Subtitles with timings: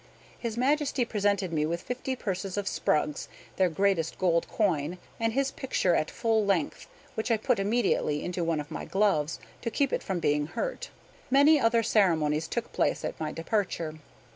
[0.39, 5.51] His Majesty presented me with fifty purses of sprugs (their greatest gold coin) and his
[5.51, 9.93] picture at full length, which I put immediately into one of my gloves, to keep
[9.93, 10.89] it from being hurt.
[11.29, 13.99] Many other ceremonies took place at my departure.